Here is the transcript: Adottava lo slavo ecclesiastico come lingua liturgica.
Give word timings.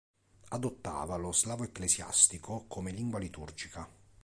Adottava 0.47 1.15
lo 1.15 1.31
slavo 1.31 1.63
ecclesiastico 1.63 2.65
come 2.67 2.91
lingua 2.91 3.19
liturgica. 3.19 3.87